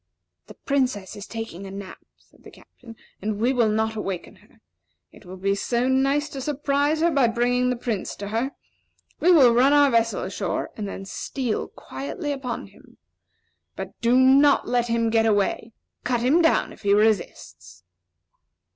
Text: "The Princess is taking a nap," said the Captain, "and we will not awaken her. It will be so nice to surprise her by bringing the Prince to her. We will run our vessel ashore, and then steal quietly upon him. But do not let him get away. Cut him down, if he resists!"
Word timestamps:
"The 0.47 0.55
Princess 0.55 1.15
is 1.15 1.27
taking 1.27 1.67
a 1.67 1.69
nap," 1.69 1.99
said 2.17 2.41
the 2.43 2.49
Captain, 2.49 2.95
"and 3.21 3.37
we 3.39 3.53
will 3.53 3.69
not 3.69 3.95
awaken 3.95 4.37
her. 4.37 4.59
It 5.11 5.25
will 5.27 5.37
be 5.37 5.53
so 5.53 5.87
nice 5.87 6.27
to 6.29 6.41
surprise 6.41 7.01
her 7.01 7.11
by 7.11 7.27
bringing 7.27 7.69
the 7.69 7.75
Prince 7.75 8.15
to 8.15 8.29
her. 8.29 8.49
We 9.19 9.31
will 9.31 9.53
run 9.53 9.73
our 9.73 9.91
vessel 9.91 10.23
ashore, 10.23 10.71
and 10.75 10.87
then 10.87 11.05
steal 11.05 11.67
quietly 11.67 12.31
upon 12.31 12.65
him. 12.65 12.97
But 13.75 13.91
do 14.01 14.17
not 14.17 14.67
let 14.67 14.87
him 14.87 15.11
get 15.11 15.27
away. 15.27 15.71
Cut 16.03 16.21
him 16.21 16.41
down, 16.41 16.73
if 16.73 16.81
he 16.81 16.95
resists!" 16.95 17.83